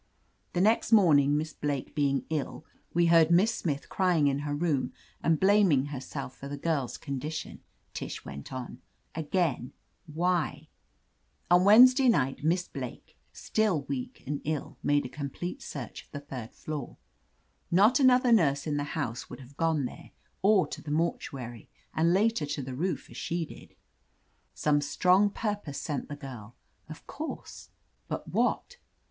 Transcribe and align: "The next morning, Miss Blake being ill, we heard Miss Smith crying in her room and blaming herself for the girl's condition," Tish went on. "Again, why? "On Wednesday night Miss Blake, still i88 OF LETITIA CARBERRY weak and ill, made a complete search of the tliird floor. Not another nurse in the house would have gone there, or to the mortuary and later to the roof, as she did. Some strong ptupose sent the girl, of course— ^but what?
"The 0.53 0.61
next 0.61 0.91
morning, 0.91 1.37
Miss 1.37 1.53
Blake 1.53 1.93
being 1.93 2.25
ill, 2.31 2.65
we 2.91 3.05
heard 3.05 3.29
Miss 3.29 3.53
Smith 3.53 3.87
crying 3.87 4.25
in 4.25 4.39
her 4.39 4.55
room 4.55 4.93
and 5.21 5.39
blaming 5.39 5.85
herself 5.93 6.35
for 6.35 6.47
the 6.47 6.57
girl's 6.57 6.97
condition," 6.97 7.61
Tish 7.93 8.25
went 8.25 8.51
on. 8.51 8.81
"Again, 9.13 9.73
why? 10.07 10.69
"On 11.51 11.63
Wednesday 11.63 12.09
night 12.09 12.43
Miss 12.43 12.67
Blake, 12.67 13.15
still 13.31 13.83
i88 13.83 13.83
OF 13.83 13.89
LETITIA 13.89 13.99
CARBERRY 13.99 13.99
weak 13.99 14.23
and 14.25 14.41
ill, 14.43 14.77
made 14.81 15.05
a 15.05 15.09
complete 15.09 15.61
search 15.61 16.05
of 16.05 16.09
the 16.13 16.19
tliird 16.21 16.51
floor. 16.51 16.97
Not 17.69 17.99
another 17.99 18.31
nurse 18.31 18.65
in 18.65 18.77
the 18.77 18.97
house 18.97 19.29
would 19.29 19.39
have 19.41 19.55
gone 19.55 19.85
there, 19.85 20.09
or 20.41 20.65
to 20.65 20.81
the 20.81 20.89
mortuary 20.89 21.69
and 21.93 22.11
later 22.11 22.47
to 22.47 22.63
the 22.63 22.73
roof, 22.73 23.07
as 23.11 23.17
she 23.17 23.45
did. 23.45 23.75
Some 24.55 24.81
strong 24.81 25.29
ptupose 25.29 25.75
sent 25.75 26.09
the 26.09 26.15
girl, 26.15 26.55
of 26.89 27.05
course— 27.05 27.69
^but 28.09 28.27
what? 28.27 28.77